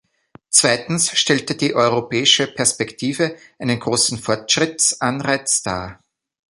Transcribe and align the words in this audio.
Zweitens 0.49 1.15
stellte 1.15 1.53
die 1.55 1.75
europäische 1.75 2.47
Perspektive 2.47 3.35
einen 3.59 3.79
großen 3.79 4.17
Fortschrittsanreiz 4.17 5.61
dar. 5.61 5.99